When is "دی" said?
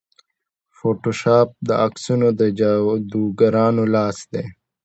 4.33-4.45